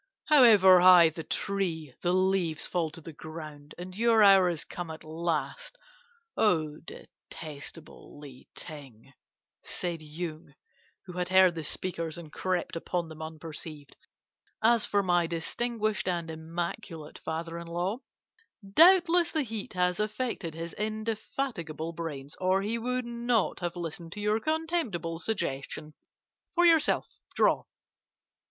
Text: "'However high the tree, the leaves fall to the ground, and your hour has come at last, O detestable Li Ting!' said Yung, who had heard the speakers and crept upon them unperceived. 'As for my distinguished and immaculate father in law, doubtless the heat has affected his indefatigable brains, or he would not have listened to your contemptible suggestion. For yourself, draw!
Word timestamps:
"'However 0.29 0.79
high 0.79 1.09
the 1.09 1.21
tree, 1.23 1.93
the 2.01 2.11
leaves 2.11 2.65
fall 2.65 2.89
to 2.89 3.01
the 3.01 3.13
ground, 3.13 3.75
and 3.77 3.95
your 3.95 4.23
hour 4.23 4.49
has 4.49 4.63
come 4.63 4.89
at 4.89 5.03
last, 5.03 5.77
O 6.35 6.77
detestable 6.79 8.17
Li 8.17 8.47
Ting!' 8.55 9.13
said 9.63 10.01
Yung, 10.01 10.55
who 11.05 11.13
had 11.19 11.29
heard 11.29 11.53
the 11.53 11.63
speakers 11.63 12.17
and 12.17 12.33
crept 12.33 12.75
upon 12.75 13.09
them 13.09 13.21
unperceived. 13.21 13.95
'As 14.63 14.87
for 14.87 15.03
my 15.03 15.27
distinguished 15.27 16.07
and 16.07 16.31
immaculate 16.31 17.19
father 17.19 17.59
in 17.59 17.67
law, 17.67 17.97
doubtless 18.73 19.31
the 19.31 19.43
heat 19.43 19.73
has 19.73 19.99
affected 19.99 20.55
his 20.55 20.73
indefatigable 20.79 21.93
brains, 21.93 22.35
or 22.41 22.63
he 22.63 22.79
would 22.79 23.05
not 23.05 23.59
have 23.59 23.75
listened 23.75 24.11
to 24.13 24.19
your 24.19 24.39
contemptible 24.39 25.19
suggestion. 25.19 25.93
For 26.55 26.65
yourself, 26.65 27.19
draw! 27.35 27.65